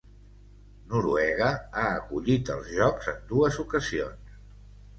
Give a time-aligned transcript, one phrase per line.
[0.93, 4.37] Noruega ha acollit els jocs en dues ocasions.